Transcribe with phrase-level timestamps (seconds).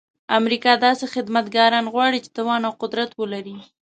[0.39, 3.57] امریکا داسې خدمتګاران غواړي چې توان او قدرت ولري.